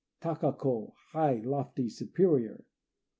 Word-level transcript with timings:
Taka 0.19 0.51
ko 0.53 0.95
"High," 1.11 1.41
lofty, 1.45 1.87
superior. 1.87 2.65